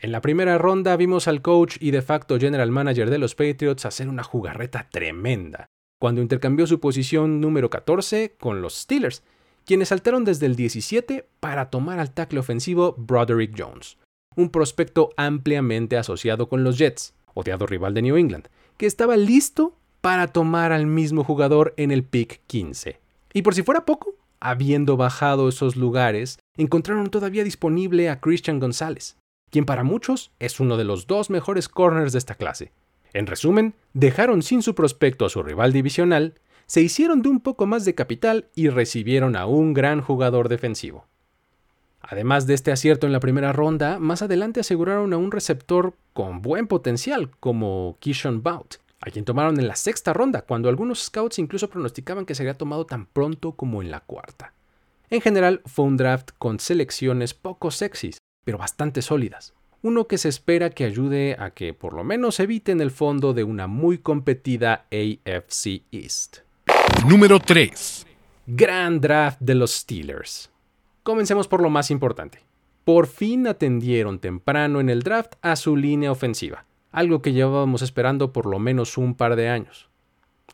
En 0.00 0.12
la 0.12 0.20
primera 0.20 0.58
ronda 0.58 0.96
vimos 0.96 1.28
al 1.28 1.42
coach 1.42 1.76
y 1.80 1.90
de 1.90 2.02
facto 2.02 2.38
general 2.38 2.70
manager 2.70 3.10
de 3.10 3.18
los 3.18 3.34
Patriots 3.34 3.84
hacer 3.84 4.08
una 4.08 4.22
jugarreta 4.22 4.88
tremenda, 4.90 5.66
cuando 5.98 6.20
intercambió 6.20 6.66
su 6.66 6.78
posición 6.78 7.40
número 7.40 7.68
14 7.68 8.36
con 8.38 8.62
los 8.62 8.74
Steelers, 8.76 9.24
quienes 9.68 9.88
saltaron 9.88 10.24
desde 10.24 10.46
el 10.46 10.56
17 10.56 11.28
para 11.40 11.68
tomar 11.68 11.98
al 11.98 12.10
tackle 12.14 12.38
ofensivo 12.38 12.94
Broderick 12.96 13.54
Jones, 13.54 13.98
un 14.34 14.48
prospecto 14.48 15.10
ampliamente 15.18 15.98
asociado 15.98 16.48
con 16.48 16.64
los 16.64 16.78
Jets, 16.78 17.12
odiado 17.34 17.66
rival 17.66 17.92
de 17.92 18.00
New 18.00 18.16
England, 18.16 18.48
que 18.78 18.86
estaba 18.86 19.18
listo 19.18 19.76
para 20.00 20.28
tomar 20.28 20.72
al 20.72 20.86
mismo 20.86 21.22
jugador 21.22 21.74
en 21.76 21.90
el 21.90 22.02
pick 22.02 22.40
15. 22.46 22.98
Y 23.34 23.42
por 23.42 23.54
si 23.54 23.62
fuera 23.62 23.84
poco, 23.84 24.14
habiendo 24.40 24.96
bajado 24.96 25.50
esos 25.50 25.76
lugares, 25.76 26.38
encontraron 26.56 27.10
todavía 27.10 27.44
disponible 27.44 28.08
a 28.08 28.20
Christian 28.20 28.60
González, 28.60 29.18
quien 29.50 29.66
para 29.66 29.84
muchos 29.84 30.30
es 30.38 30.60
uno 30.60 30.78
de 30.78 30.84
los 30.84 31.06
dos 31.06 31.28
mejores 31.28 31.68
corners 31.68 32.12
de 32.12 32.20
esta 32.20 32.36
clase. 32.36 32.72
En 33.12 33.26
resumen, 33.26 33.74
dejaron 33.92 34.40
sin 34.40 34.62
su 34.62 34.74
prospecto 34.74 35.26
a 35.26 35.28
su 35.28 35.42
rival 35.42 35.74
divisional, 35.74 36.36
se 36.68 36.82
hicieron 36.82 37.22
de 37.22 37.30
un 37.30 37.40
poco 37.40 37.66
más 37.66 37.86
de 37.86 37.94
capital 37.94 38.50
y 38.54 38.68
recibieron 38.68 39.36
a 39.36 39.46
un 39.46 39.72
gran 39.72 40.02
jugador 40.02 40.50
defensivo. 40.50 41.06
Además 42.02 42.46
de 42.46 42.52
este 42.52 42.70
acierto 42.70 43.06
en 43.06 43.12
la 43.12 43.20
primera 43.20 43.52
ronda, 43.54 43.98
más 43.98 44.20
adelante 44.20 44.60
aseguraron 44.60 45.14
a 45.14 45.16
un 45.16 45.32
receptor 45.32 45.94
con 46.12 46.42
buen 46.42 46.66
potencial 46.66 47.30
como 47.40 47.96
Kishon 48.00 48.42
Bout, 48.42 48.76
a 49.00 49.10
quien 49.10 49.24
tomaron 49.24 49.58
en 49.58 49.66
la 49.66 49.76
sexta 49.76 50.12
ronda, 50.12 50.42
cuando 50.42 50.68
algunos 50.68 51.04
scouts 51.04 51.38
incluso 51.38 51.70
pronosticaban 51.70 52.26
que 52.26 52.34
sería 52.34 52.58
tomado 52.58 52.84
tan 52.84 53.06
pronto 53.06 53.52
como 53.52 53.80
en 53.80 53.90
la 53.90 54.00
cuarta. 54.00 54.52
En 55.08 55.22
general, 55.22 55.62
fue 55.64 55.86
un 55.86 55.96
draft 55.96 56.32
con 56.36 56.60
selecciones 56.60 57.32
poco 57.32 57.70
sexys, 57.70 58.18
pero 58.44 58.58
bastante 58.58 59.00
sólidas. 59.00 59.54
Uno 59.80 60.06
que 60.06 60.18
se 60.18 60.28
espera 60.28 60.68
que 60.68 60.84
ayude 60.84 61.36
a 61.38 61.50
que 61.50 61.72
por 61.72 61.94
lo 61.94 62.04
menos 62.04 62.40
eviten 62.40 62.82
el 62.82 62.90
fondo 62.90 63.32
de 63.32 63.44
una 63.44 63.68
muy 63.68 63.98
competida 63.98 64.86
AFC 64.90 65.82
East. 65.92 66.47
Número 67.08 67.38
3. 67.38 68.06
Gran 68.46 69.00
draft 69.00 69.40
de 69.40 69.54
los 69.54 69.72
Steelers. 69.72 70.50
Comencemos 71.02 71.48
por 71.48 71.62
lo 71.62 71.70
más 71.70 71.90
importante. 71.90 72.40
Por 72.84 73.06
fin 73.06 73.46
atendieron 73.46 74.18
temprano 74.18 74.80
en 74.80 74.90
el 74.90 75.02
draft 75.02 75.34
a 75.42 75.56
su 75.56 75.76
línea 75.76 76.12
ofensiva, 76.12 76.64
algo 76.90 77.22
que 77.22 77.32
llevábamos 77.32 77.82
esperando 77.82 78.32
por 78.32 78.46
lo 78.46 78.58
menos 78.58 78.98
un 78.98 79.14
par 79.14 79.36
de 79.36 79.48
años. 79.48 79.88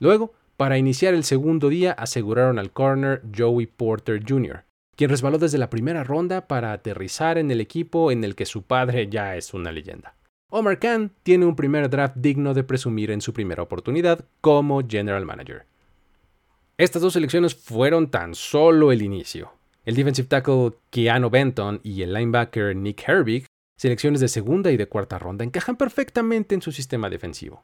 Luego, 0.00 0.32
para 0.56 0.78
iniciar 0.78 1.14
el 1.14 1.24
segundo 1.24 1.68
día, 1.68 1.92
aseguraron 1.92 2.58
al 2.58 2.72
corner 2.72 3.22
Joey 3.36 3.66
Porter 3.66 4.22
Jr., 4.26 4.64
quien 4.96 5.10
resbaló 5.10 5.38
desde 5.38 5.58
la 5.58 5.70
primera 5.70 6.04
ronda 6.04 6.46
para 6.46 6.72
aterrizar 6.72 7.38
en 7.38 7.50
el 7.50 7.60
equipo 7.60 8.10
en 8.12 8.22
el 8.22 8.34
que 8.34 8.46
su 8.46 8.62
padre 8.62 9.08
ya 9.08 9.36
es 9.36 9.54
una 9.54 9.72
leyenda. 9.72 10.14
Omar 10.50 10.78
Khan 10.78 11.10
tiene 11.24 11.46
un 11.46 11.56
primer 11.56 11.90
draft 11.90 12.16
digno 12.16 12.54
de 12.54 12.62
presumir 12.62 13.10
en 13.10 13.20
su 13.20 13.32
primera 13.32 13.62
oportunidad 13.62 14.24
como 14.40 14.86
general 14.86 15.26
manager. 15.26 15.66
Estas 16.76 17.02
dos 17.02 17.12
selecciones 17.12 17.54
fueron 17.54 18.10
tan 18.10 18.34
solo 18.34 18.90
el 18.90 19.00
inicio. 19.00 19.52
El 19.84 19.94
defensive 19.94 20.26
tackle 20.26 20.72
Keanu 20.90 21.30
Benton 21.30 21.78
y 21.84 22.02
el 22.02 22.12
linebacker 22.12 22.74
Nick 22.74 23.08
Herbig, 23.08 23.46
selecciones 23.78 24.20
de 24.20 24.26
segunda 24.26 24.72
y 24.72 24.76
de 24.76 24.88
cuarta 24.88 25.20
ronda, 25.20 25.44
encajan 25.44 25.76
perfectamente 25.76 26.52
en 26.52 26.62
su 26.62 26.72
sistema 26.72 27.08
defensivo. 27.08 27.62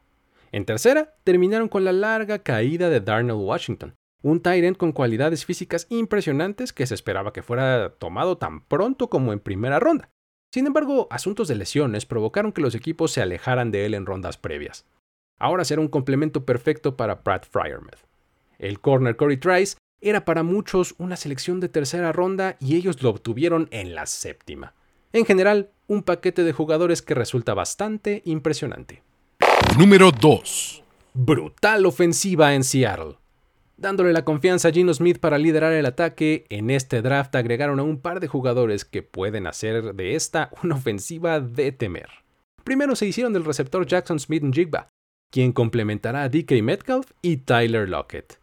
En 0.53 0.63
tercera, 0.63 1.13
terminaron 1.25 1.67
con 1.67 1.83
la 1.83 1.91
larga 1.91 2.39
caída 2.39 2.89
de 2.89 3.01
Darnell 3.01 3.35
Washington, 3.35 3.95
un 4.21 4.41
Tyrant 4.41 4.77
con 4.77 4.93
cualidades 4.93 5.43
físicas 5.43 5.87
impresionantes 5.89 6.71
que 6.71 6.87
se 6.87 6.93
esperaba 6.93 7.33
que 7.33 7.43
fuera 7.43 7.95
tomado 7.99 8.37
tan 8.37 8.61
pronto 8.61 9.09
como 9.09 9.33
en 9.33 9.41
primera 9.41 9.81
ronda. 9.81 10.09
Sin 10.53 10.67
embargo, 10.67 11.07
asuntos 11.11 11.49
de 11.49 11.55
lesiones 11.55 12.05
provocaron 12.05 12.53
que 12.53 12.61
los 12.61 12.75
equipos 12.75 13.11
se 13.11 13.21
alejaran 13.21 13.71
de 13.71 13.85
él 13.85 13.93
en 13.93 14.05
rondas 14.05 14.37
previas. 14.37 14.85
Ahora 15.37 15.65
será 15.65 15.81
un 15.81 15.89
complemento 15.89 16.45
perfecto 16.45 16.95
para 16.95 17.23
Pratt 17.23 17.45
Fryermuth. 17.45 18.10
El 18.61 18.79
corner 18.79 19.15
Corey 19.15 19.37
Trice 19.37 19.75
era 20.01 20.23
para 20.23 20.43
muchos 20.43 20.93
una 20.99 21.15
selección 21.15 21.59
de 21.59 21.67
tercera 21.67 22.11
ronda 22.11 22.57
y 22.59 22.75
ellos 22.75 23.01
lo 23.01 23.09
obtuvieron 23.09 23.67
en 23.71 23.95
la 23.95 24.05
séptima. 24.05 24.75
En 25.13 25.25
general, 25.25 25.71
un 25.87 26.03
paquete 26.03 26.43
de 26.43 26.53
jugadores 26.53 27.01
que 27.01 27.15
resulta 27.15 27.55
bastante 27.55 28.21
impresionante. 28.23 29.01
Número 29.79 30.11
2. 30.11 30.83
Brutal 31.15 31.87
ofensiva 31.87 32.53
en 32.53 32.63
Seattle. 32.63 33.17
Dándole 33.77 34.13
la 34.13 34.23
confianza 34.23 34.67
a 34.67 34.71
Gino 34.71 34.93
Smith 34.93 35.17
para 35.17 35.39
liderar 35.39 35.73
el 35.73 35.87
ataque, 35.87 36.45
en 36.49 36.69
este 36.69 37.01
draft 37.01 37.35
agregaron 37.35 37.79
a 37.79 37.83
un 37.83 37.99
par 37.99 38.19
de 38.19 38.27
jugadores 38.27 38.85
que 38.85 39.01
pueden 39.01 39.47
hacer 39.47 39.95
de 39.95 40.13
esta 40.13 40.51
una 40.61 40.75
ofensiva 40.75 41.39
de 41.39 41.71
temer. 41.71 42.09
Primero 42.63 42.95
se 42.95 43.07
hicieron 43.07 43.33
del 43.33 43.43
receptor 43.43 43.87
Jackson 43.87 44.19
Smith 44.19 44.43
Jigba, 44.53 44.89
quien 45.31 45.51
complementará 45.51 46.23
a 46.23 46.29
DK 46.29 46.61
Metcalf 46.61 47.11
y 47.23 47.37
Tyler 47.37 47.89
Lockett, 47.89 48.40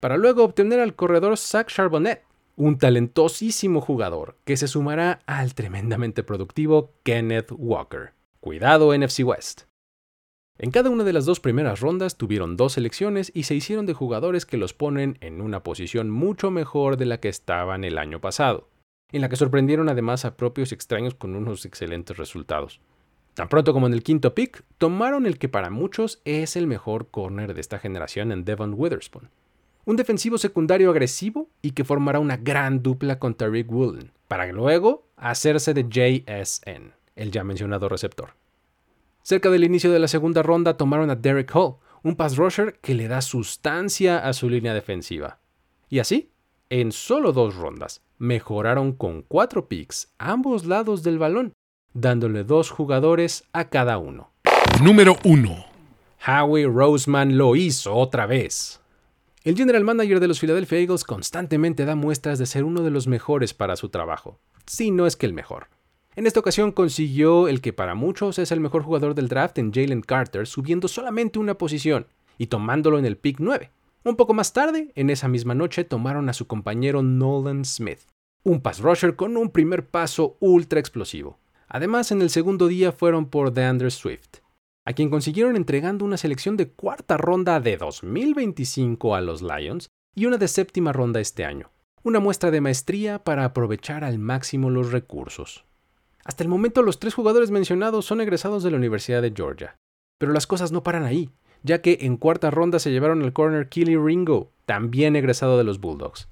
para 0.00 0.16
luego 0.16 0.44
obtener 0.44 0.80
al 0.80 0.94
corredor 0.94 1.36
Zach 1.36 1.68
Charbonnet, 1.68 2.22
un 2.56 2.78
talentosísimo 2.78 3.80
jugador 3.80 4.36
que 4.44 4.56
se 4.56 4.68
sumará 4.68 5.20
al 5.26 5.54
tremendamente 5.54 6.22
productivo 6.22 6.92
Kenneth 7.04 7.52
Walker. 7.56 8.14
Cuidado 8.40 8.96
NFC 8.96 9.20
West. 9.24 9.62
En 10.58 10.72
cada 10.72 10.90
una 10.90 11.04
de 11.04 11.12
las 11.12 11.24
dos 11.24 11.38
primeras 11.38 11.80
rondas 11.80 12.16
tuvieron 12.16 12.56
dos 12.56 12.72
selecciones 12.72 13.30
y 13.32 13.44
se 13.44 13.54
hicieron 13.54 13.86
de 13.86 13.94
jugadores 13.94 14.44
que 14.44 14.56
los 14.56 14.74
ponen 14.74 15.16
en 15.20 15.40
una 15.40 15.62
posición 15.62 16.10
mucho 16.10 16.50
mejor 16.50 16.96
de 16.96 17.06
la 17.06 17.20
que 17.20 17.28
estaban 17.28 17.84
el 17.84 17.96
año 17.96 18.20
pasado, 18.20 18.68
en 19.12 19.20
la 19.20 19.28
que 19.28 19.36
sorprendieron 19.36 19.88
además 19.88 20.24
a 20.24 20.36
propios 20.36 20.72
extraños 20.72 21.14
con 21.14 21.36
unos 21.36 21.64
excelentes 21.64 22.16
resultados. 22.16 22.80
Tan 23.34 23.48
pronto 23.48 23.72
como 23.72 23.86
en 23.86 23.92
el 23.92 24.02
quinto 24.02 24.34
pick, 24.34 24.64
tomaron 24.78 25.26
el 25.26 25.38
que 25.38 25.48
para 25.48 25.70
muchos 25.70 26.20
es 26.24 26.56
el 26.56 26.66
mejor 26.66 27.08
corner 27.08 27.54
de 27.54 27.60
esta 27.60 27.78
generación 27.78 28.32
en 28.32 28.44
Devon 28.44 28.74
Witherspoon, 28.76 29.30
un 29.88 29.96
defensivo 29.96 30.36
secundario 30.36 30.90
agresivo 30.90 31.48
y 31.62 31.70
que 31.70 31.82
formará 31.82 32.18
una 32.18 32.36
gran 32.36 32.82
dupla 32.82 33.18
con 33.18 33.32
Tariq 33.32 33.72
Woolen, 33.72 34.12
para 34.28 34.52
luego 34.52 35.06
hacerse 35.16 35.72
de 35.72 35.84
JSN, 35.88 36.92
el 37.16 37.30
ya 37.30 37.42
mencionado 37.42 37.88
receptor. 37.88 38.34
Cerca 39.22 39.48
del 39.48 39.64
inicio 39.64 39.90
de 39.90 39.98
la 39.98 40.06
segunda 40.06 40.42
ronda 40.42 40.76
tomaron 40.76 41.08
a 41.08 41.16
Derek 41.16 41.50
Hall, 41.56 41.76
un 42.02 42.16
pass 42.16 42.36
rusher 42.36 42.78
que 42.82 42.94
le 42.94 43.08
da 43.08 43.22
sustancia 43.22 44.18
a 44.18 44.34
su 44.34 44.50
línea 44.50 44.74
defensiva. 44.74 45.38
Y 45.88 46.00
así, 46.00 46.32
en 46.68 46.92
solo 46.92 47.32
dos 47.32 47.56
rondas, 47.56 48.02
mejoraron 48.18 48.92
con 48.92 49.22
cuatro 49.22 49.68
picks 49.68 50.12
ambos 50.18 50.66
lados 50.66 51.02
del 51.02 51.18
balón, 51.18 51.54
dándole 51.94 52.44
dos 52.44 52.68
jugadores 52.68 53.44
a 53.54 53.70
cada 53.70 53.96
uno. 53.96 54.32
Número 54.82 55.16
1. 55.24 55.64
Howie 56.26 56.66
Roseman 56.66 57.38
lo 57.38 57.56
hizo 57.56 57.94
otra 57.94 58.26
vez. 58.26 58.82
El 59.48 59.56
general 59.56 59.82
manager 59.82 60.20
de 60.20 60.28
los 60.28 60.40
Philadelphia 60.40 60.78
Eagles 60.78 61.04
constantemente 61.04 61.86
da 61.86 61.94
muestras 61.94 62.38
de 62.38 62.44
ser 62.44 62.64
uno 62.64 62.82
de 62.82 62.90
los 62.90 63.06
mejores 63.06 63.54
para 63.54 63.76
su 63.76 63.88
trabajo, 63.88 64.38
si 64.66 64.90
no 64.90 65.06
es 65.06 65.16
que 65.16 65.24
el 65.24 65.32
mejor. 65.32 65.68
En 66.16 66.26
esta 66.26 66.40
ocasión 66.40 66.70
consiguió 66.70 67.48
el 67.48 67.62
que 67.62 67.72
para 67.72 67.94
muchos 67.94 68.38
es 68.38 68.52
el 68.52 68.60
mejor 68.60 68.82
jugador 68.82 69.14
del 69.14 69.28
draft 69.28 69.56
en 69.56 69.72
Jalen 69.72 70.02
Carter, 70.02 70.46
subiendo 70.46 70.86
solamente 70.86 71.38
una 71.38 71.54
posición 71.54 72.08
y 72.36 72.48
tomándolo 72.48 72.98
en 72.98 73.06
el 73.06 73.16
pick 73.16 73.40
9. 73.40 73.70
Un 74.04 74.16
poco 74.16 74.34
más 74.34 74.52
tarde, 74.52 74.92
en 74.94 75.08
esa 75.08 75.28
misma 75.28 75.54
noche, 75.54 75.82
tomaron 75.82 76.28
a 76.28 76.34
su 76.34 76.46
compañero 76.46 77.02
Nolan 77.02 77.64
Smith, 77.64 78.00
un 78.42 78.60
pass 78.60 78.80
rusher 78.80 79.16
con 79.16 79.38
un 79.38 79.48
primer 79.48 79.86
paso 79.86 80.36
ultra 80.40 80.78
explosivo. 80.78 81.38
Además, 81.68 82.12
en 82.12 82.20
el 82.20 82.28
segundo 82.28 82.68
día 82.68 82.92
fueron 82.92 83.24
por 83.24 83.54
DeAndre 83.54 83.90
Swift, 83.92 84.40
a 84.88 84.94
quien 84.94 85.10
consiguieron 85.10 85.54
entregando 85.54 86.06
una 86.06 86.16
selección 86.16 86.56
de 86.56 86.70
cuarta 86.70 87.18
ronda 87.18 87.60
de 87.60 87.76
2025 87.76 89.14
a 89.14 89.20
los 89.20 89.42
Lions 89.42 89.90
y 90.14 90.24
una 90.24 90.38
de 90.38 90.48
séptima 90.48 90.94
ronda 90.94 91.20
este 91.20 91.44
año. 91.44 91.70
Una 92.04 92.20
muestra 92.20 92.50
de 92.50 92.62
maestría 92.62 93.22
para 93.22 93.44
aprovechar 93.44 94.02
al 94.02 94.18
máximo 94.18 94.70
los 94.70 94.90
recursos. 94.90 95.66
Hasta 96.24 96.42
el 96.42 96.48
momento 96.48 96.80
los 96.80 96.98
tres 97.00 97.12
jugadores 97.12 97.50
mencionados 97.50 98.06
son 98.06 98.22
egresados 98.22 98.62
de 98.62 98.70
la 98.70 98.78
Universidad 98.78 99.20
de 99.20 99.34
Georgia. 99.36 99.76
Pero 100.16 100.32
las 100.32 100.46
cosas 100.46 100.72
no 100.72 100.82
paran 100.82 101.04
ahí, 101.04 101.28
ya 101.62 101.82
que 101.82 101.98
en 102.00 102.16
cuarta 102.16 102.50
ronda 102.50 102.78
se 102.78 102.90
llevaron 102.90 103.22
al 103.22 103.34
corner 103.34 103.68
Killy 103.68 103.98
Ringo, 103.98 104.52
también 104.64 105.16
egresado 105.16 105.58
de 105.58 105.64
los 105.64 105.80
Bulldogs. 105.80 106.30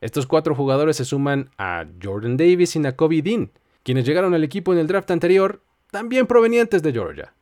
Estos 0.00 0.26
cuatro 0.26 0.54
jugadores 0.54 0.96
se 0.96 1.04
suman 1.04 1.50
a 1.58 1.84
Jordan 2.02 2.38
Davis 2.38 2.74
y 2.74 2.78
Nakobe 2.78 3.20
Dean, 3.20 3.50
quienes 3.82 4.06
llegaron 4.06 4.32
al 4.32 4.44
equipo 4.44 4.72
en 4.72 4.78
el 4.78 4.86
draft 4.86 5.10
anterior, 5.10 5.62
también 5.90 6.26
provenientes 6.26 6.82
de 6.82 6.92
Georgia. 6.92 7.34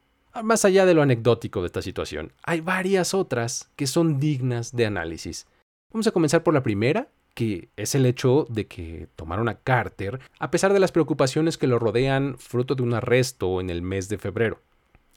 Más 0.43 0.65
allá 0.67 0.85
de 0.85 0.93
lo 0.93 1.03
anecdótico 1.03 1.63
de 1.63 1.67
esta 1.67 1.81
situación, 1.81 2.33
hay 2.43 2.61
varias 2.61 3.15
otras 3.15 3.71
que 3.75 3.87
son 3.87 4.21
dignas 4.21 4.75
de 4.77 4.85
análisis. 4.85 5.47
Vamos 5.91 6.07
a 6.07 6.11
comenzar 6.11 6.43
por 6.43 6.53
la 6.53 6.63
primera, 6.63 7.09
que 7.33 7.71
es 7.77 7.95
el 7.95 8.05
hecho 8.05 8.47
de 8.51 8.67
que 8.67 9.09
tomaron 9.17 9.49
a 9.49 9.55
Carter 9.55 10.21
a 10.39 10.51
pesar 10.51 10.73
de 10.73 10.81
las 10.81 10.93
preocupaciones 10.93 11.57
que 11.57 11.67
lo 11.67 11.79
rodean 11.79 12.37
fruto 12.39 12.75
de 12.75 12.83
un 12.83 12.93
arresto 12.93 13.61
en 13.61 13.71
el 13.71 13.81
mes 13.81 14.09
de 14.09 14.19
febrero. 14.19 14.61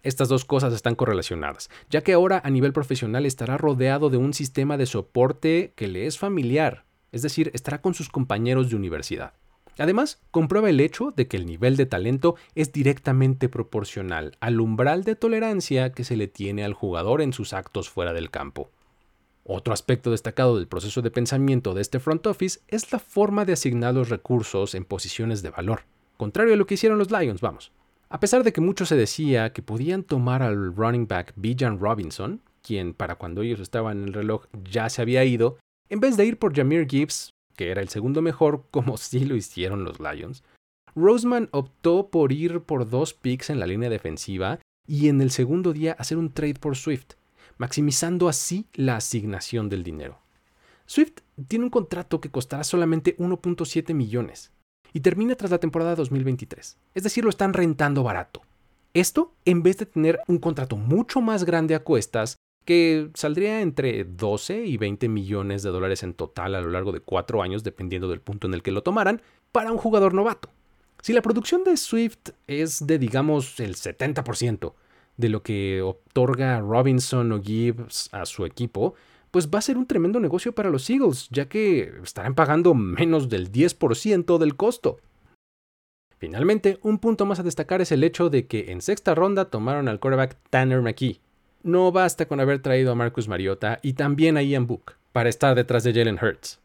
Estas 0.03 0.29
dos 0.29 0.45
cosas 0.45 0.73
están 0.73 0.95
correlacionadas, 0.95 1.69
ya 1.89 2.01
que 2.01 2.13
ahora 2.13 2.41
a 2.45 2.49
nivel 2.49 2.71
profesional 2.71 3.25
estará 3.25 3.57
rodeado 3.57 4.09
de 4.09 4.17
un 4.17 4.33
sistema 4.33 4.77
de 4.77 4.85
soporte 4.85 5.73
que 5.75 5.88
le 5.89 6.05
es 6.05 6.17
familiar, 6.17 6.85
es 7.11 7.21
decir, 7.23 7.51
estará 7.53 7.81
con 7.81 7.93
sus 7.93 8.07
compañeros 8.07 8.69
de 8.69 8.77
universidad. 8.77 9.33
Además, 9.79 10.19
comprueba 10.31 10.69
el 10.69 10.81
hecho 10.81 11.13
de 11.15 11.29
que 11.29 11.38
el 11.38 11.45
nivel 11.45 11.77
de 11.77 11.86
talento 11.86 12.36
es 12.53 12.74
directamente 12.74 13.48
proporcional 13.48 14.38
al 14.41 14.59
umbral 14.59 15.05
de 15.05 15.15
tolerancia 15.15 15.93
que 15.93 16.03
se 16.03 16.17
le 16.17 16.27
tiene 16.27 16.65
al 16.65 16.74
jugador 16.74 17.21
en 17.21 17.31
sus 17.31 17.53
actos 17.53 17.89
fuera 17.89 18.12
del 18.12 18.29
campo. 18.29 18.69
Otro 19.45 19.74
aspecto 19.74 20.12
destacado 20.12 20.57
del 20.57 20.67
proceso 20.67 21.01
de 21.01 21.12
pensamiento 21.12 21.74
de 21.74 21.81
este 21.81 22.00
front 22.00 22.27
office 22.27 22.59
es 22.67 22.91
la 22.91 23.00
forma 23.00 23.45
de 23.45 23.53
asignar 23.53 23.93
los 23.93 24.09
recursos 24.09 24.75
en 24.75 24.83
posiciones 24.83 25.41
de 25.41 25.50
valor, 25.50 25.83
contrario 26.17 26.53
a 26.53 26.57
lo 26.57 26.67
que 26.67 26.74
hicieron 26.74 27.00
los 27.00 27.09
Lions, 27.09 27.39
vamos. 27.39 27.71
A 28.09 28.19
pesar 28.19 28.43
de 28.43 28.51
que 28.51 28.59
mucho 28.59 28.86
se 28.86 28.98
decía 28.98 29.53
que 29.53 29.62
podían 29.62 30.03
tomar 30.03 30.43
al 30.43 30.75
running 30.75 31.07
back 31.07 31.31
Bijan 31.38 31.79
Robinson, 31.79 32.41
quien 32.62 32.93
para 32.93 33.15
cuando 33.15 33.43
ellos 33.43 33.62
estaban 33.62 34.00
en 34.00 34.09
el 34.09 34.13
reloj 34.13 34.45
ya 34.69 34.89
se 34.89 35.01
había 35.01 35.24
ido, 35.24 35.57
en 35.88 36.01
vez 36.01 36.17
de 36.17 36.25
ir 36.25 36.38
por 36.38 36.53
Jameer 36.53 36.86
Gibbs, 36.86 37.31
que 37.59 37.71
era 37.71 37.81
el 37.81 37.89
segundo 37.89 38.21
mejor, 38.21 38.63
como 38.71 38.95
sí 38.95 39.25
lo 39.25 39.35
hicieron 39.35 39.83
los 39.83 39.99
Lions, 39.99 40.45
Roseman 40.95 41.49
optó 41.51 42.09
por 42.09 42.31
ir 42.31 42.61
por 42.61 42.89
dos 42.89 43.13
picks 43.13 43.49
en 43.49 43.59
la 43.59 43.67
línea 43.67 43.89
defensiva 43.89 44.59
y 44.87 45.09
en 45.09 45.19
el 45.19 45.29
segundo 45.29 45.73
día 45.73 45.91
hacer 45.99 46.17
un 46.17 46.31
trade 46.31 46.53
por 46.53 46.77
Swift, 46.77 47.15
maximizando 47.57 48.29
así 48.29 48.65
la 48.73 48.95
asignación 48.95 49.67
del 49.67 49.83
dinero. 49.83 50.19
Swift 50.85 51.19
tiene 51.49 51.65
un 51.65 51.69
contrato 51.69 52.21
que 52.21 52.31
costará 52.31 52.63
solamente 52.63 53.17
1.7 53.17 53.93
millones 53.93 54.53
y 54.93 55.01
termina 55.01 55.35
tras 55.35 55.51
la 55.51 55.59
temporada 55.59 55.95
2023, 55.95 56.77
es 56.95 57.03
decir, 57.03 57.25
lo 57.25 57.29
están 57.29 57.51
rentando 57.51 58.03
barato. 58.03 58.41
Esto 58.93 59.33
en 59.43 59.63
vez 59.63 59.77
de 59.77 59.85
tener 59.85 60.21
un 60.29 60.37
contrato 60.37 60.77
mucho 60.77 61.19
más 61.19 61.43
grande 61.43 61.75
a 61.75 61.83
cuestas 61.83 62.37
que 62.69 63.09
saldría 63.15 63.61
entre 63.61 64.03
12 64.03 64.63
y 64.63 64.77
20 64.77 65.09
millones 65.09 65.63
de 65.63 65.71
dólares 65.71 66.03
en 66.03 66.13
total 66.13 66.53
a 66.53 66.61
lo 66.61 66.69
largo 66.69 66.91
de 66.91 66.99
cuatro 66.99 67.41
años, 67.41 67.63
dependiendo 67.63 68.07
del 68.07 68.21
punto 68.21 68.45
en 68.45 68.53
el 68.53 68.61
que 68.61 68.71
lo 68.71 68.83
tomaran, 68.83 69.23
para 69.51 69.71
un 69.71 69.79
jugador 69.79 70.13
novato. 70.13 70.51
Si 71.01 71.11
la 71.11 71.23
producción 71.23 71.63
de 71.63 71.77
Swift 71.77 72.29
es 72.45 72.85
de, 72.85 72.99
digamos, 72.99 73.59
el 73.59 73.73
70% 73.73 74.75
de 75.17 75.29
lo 75.29 75.41
que 75.41 75.81
otorga 75.81 76.59
Robinson 76.59 77.31
o 77.31 77.41
Gibbs 77.41 78.09
a 78.11 78.27
su 78.27 78.45
equipo, 78.45 78.93
pues 79.31 79.49
va 79.49 79.57
a 79.57 79.63
ser 79.63 79.75
un 79.75 79.88
tremendo 79.88 80.19
negocio 80.19 80.53
para 80.53 80.69
los 80.69 80.88
Eagles, 80.91 81.27
ya 81.31 81.49
que 81.49 81.91
estarán 82.03 82.35
pagando 82.35 82.75
menos 82.75 83.29
del 83.29 83.51
10% 83.51 84.38
del 84.38 84.55
costo. 84.55 84.99
Finalmente, 86.19 86.77
un 86.83 86.99
punto 86.99 87.25
más 87.25 87.39
a 87.39 87.43
destacar 87.43 87.81
es 87.81 87.91
el 87.91 88.03
hecho 88.03 88.29
de 88.29 88.45
que 88.45 88.71
en 88.71 88.83
sexta 88.83 89.15
ronda 89.15 89.45
tomaron 89.45 89.88
al 89.88 89.99
quarterback 89.99 90.38
Tanner 90.51 90.83
McKee, 90.83 91.19
no 91.63 91.91
basta 91.91 92.27
con 92.27 92.39
haber 92.39 92.61
traído 92.61 92.91
a 92.91 92.95
Marcus 92.95 93.27
Mariota 93.27 93.79
y 93.81 93.93
también 93.93 94.37
a 94.37 94.43
Ian 94.43 94.67
Book 94.67 94.93
para 95.11 95.29
estar 95.29 95.55
detrás 95.55 95.83
de 95.83 95.93
Jalen 95.93 96.19
Hurts, 96.21 96.59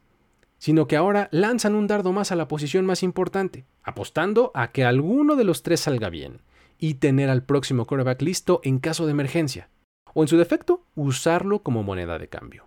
sino 0.58 0.86
que 0.86 0.96
ahora 0.96 1.28
lanzan 1.32 1.74
un 1.74 1.86
dardo 1.86 2.12
más 2.12 2.32
a 2.32 2.36
la 2.36 2.48
posición 2.48 2.86
más 2.86 3.02
importante, 3.02 3.64
apostando 3.82 4.50
a 4.54 4.70
que 4.72 4.84
alguno 4.84 5.36
de 5.36 5.44
los 5.44 5.62
tres 5.62 5.80
salga 5.80 6.10
bien 6.10 6.40
y 6.78 6.94
tener 6.94 7.30
al 7.30 7.44
próximo 7.44 7.86
quarterback 7.86 8.22
listo 8.22 8.60
en 8.64 8.78
caso 8.78 9.06
de 9.06 9.12
emergencia, 9.12 9.68
o 10.12 10.22
en 10.22 10.28
su 10.28 10.36
defecto, 10.36 10.84
usarlo 10.94 11.62
como 11.62 11.82
moneda 11.82 12.18
de 12.18 12.28
cambio. 12.28 12.66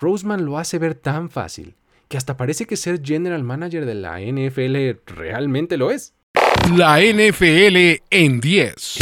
Roseman 0.00 0.44
lo 0.44 0.58
hace 0.58 0.78
ver 0.78 0.94
tan 0.94 1.30
fácil 1.30 1.76
que 2.08 2.16
hasta 2.16 2.36
parece 2.36 2.66
que 2.66 2.76
ser 2.76 3.00
general 3.02 3.42
manager 3.42 3.86
de 3.86 3.94
la 3.94 4.20
NFL 4.20 5.00
realmente 5.06 5.76
lo 5.76 5.90
es. 5.90 6.14
La 6.76 7.00
NFL 7.00 8.02
en 8.10 8.40
10. 8.40 8.98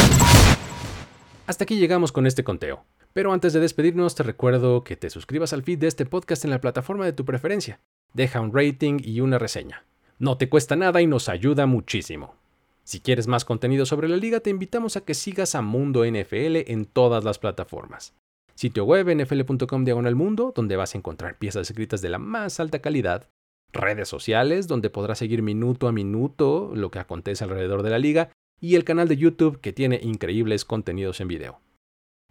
Hasta 1.51 1.65
aquí 1.65 1.81
llegamos 1.81 2.13
con 2.13 2.29
este 2.29 2.45
conteo. 2.45 2.85
Pero 3.13 3.33
antes 3.33 3.53
de 3.53 3.59
despedirnos, 3.59 4.15
te 4.15 4.23
recuerdo 4.23 4.85
que 4.85 4.95
te 4.95 5.11
suscribas 5.11 5.53
al 5.53 5.65
feed 5.65 5.81
de 5.81 5.89
este 5.89 6.07
podcast 6.07 6.45
en 6.45 6.53
la 6.53 6.61
plataforma 6.61 7.05
de 7.05 7.13
tu 7.13 7.25
preferencia. 7.25 7.81
Deja 8.15 8.41
un 8.41 8.55
rating 8.55 9.01
y 9.03 9.21
una 9.21 9.37
reseña. 9.37 9.85
No 10.21 10.39
te 10.39 10.49
cuesta 10.49 10.77
nada 10.77 11.03
y 11.03 11.09
nos 11.09 11.29
ayuda 11.29 11.67
muchísimo. 11.67 12.37
Si 12.85 13.01
quieres 13.01 13.27
más 13.27 13.45
contenido 13.45 13.85
sobre 13.85 14.09
la 14.09 14.17
liga, 14.17 14.39
te 14.39 14.51
invitamos 14.51 14.97
a 14.97 15.01
que 15.01 15.15
sigas 15.15 15.57
a 15.57 15.61
Mundo 15.61 16.05
NFL 16.05 16.71
en 16.71 16.85
todas 16.85 17.25
las 17.25 17.41
plataformas. 17.41 18.15
Sitio 18.55 18.85
web 18.85 19.13
nfl.com 19.13 19.85
diagonal 19.85 20.15
mundo, 20.15 20.53
donde 20.55 20.77
vas 20.77 20.95
a 20.95 20.99
encontrar 20.99 21.37
piezas 21.37 21.69
escritas 21.69 22.01
de 22.01 22.11
la 22.11 22.21
más 22.21 22.61
alta 22.61 22.79
calidad. 22.79 23.29
Redes 23.73 24.09
sociales, 24.09 24.69
donde 24.69 24.89
podrás 24.89 25.19
seguir 25.19 25.43
minuto 25.43 25.89
a 25.89 25.93
minuto 25.93 26.71
lo 26.77 26.93
que 26.93 27.01
acontece 27.01 27.43
alrededor 27.43 27.83
de 27.83 27.91
la 27.91 27.99
liga 27.99 28.31
y 28.61 28.75
el 28.77 28.85
canal 28.85 29.09
de 29.09 29.17
YouTube 29.17 29.61
que 29.61 29.73
tiene 29.73 29.99
increíbles 30.03 30.65
contenidos 30.65 31.21
en 31.21 31.29
video. 31.29 31.61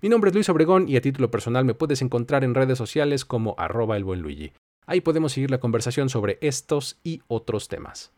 Mi 0.02 0.08
nombre 0.08 0.30
es 0.30 0.36
Luis 0.36 0.50
Obregón 0.50 0.88
y 0.88 0.96
a 0.96 1.02
título 1.02 1.30
personal 1.30 1.65
me 1.65 1.74
puedes 1.74 2.02
encontrar 2.02 2.44
en 2.44 2.56
redes 2.56 2.78
sociales 2.78 3.26
como 3.26 3.56
arroba 3.58 3.98
el 3.98 4.04
buen 4.04 4.22
Luigi. 4.22 4.54
Ahí 4.86 5.02
podemos 5.02 5.34
seguir 5.34 5.52
la 5.52 5.60
conversación 5.60 6.10
sobre 6.10 6.38
estos 6.42 7.00
y 7.04 7.22
otros 7.28 7.68
temas. 7.68 8.13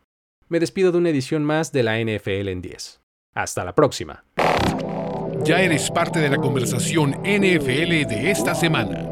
Me 0.48 0.60
despido 0.60 0.92
de 0.92 0.98
una 0.98 1.10
edición 1.10 1.44
más 1.44 1.72
de 1.72 1.82
la 1.82 1.98
NFL 1.98 2.48
en 2.48 2.62
10. 2.62 3.00
Hasta 3.34 3.64
la 3.64 3.74
próxima. 3.74 4.24
Ya 5.44 5.60
eres 5.60 5.90
parte 5.90 6.20
de 6.20 6.28
la 6.28 6.36
conversación 6.36 7.12
NFL 7.24 8.06
de 8.06 8.30
esta 8.30 8.54
semana. 8.54 9.11